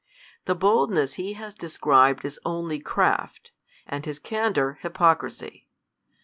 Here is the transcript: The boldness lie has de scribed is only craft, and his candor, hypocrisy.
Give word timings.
The 0.45 0.55
boldness 0.55 1.19
lie 1.19 1.33
has 1.33 1.53
de 1.53 1.69
scribed 1.69 2.25
is 2.25 2.39
only 2.43 2.79
craft, 2.79 3.51
and 3.85 4.03
his 4.03 4.17
candor, 4.17 4.79
hypocrisy. 4.81 5.69